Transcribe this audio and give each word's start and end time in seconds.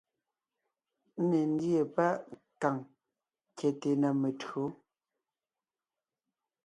Ńne 1.21 1.39
ńdíe 1.51 1.81
páʼ 1.95 2.15
kàŋ 2.61 2.75
kyɛte 3.57 3.89
na 4.01 4.09
metÿǒ, 4.21 4.63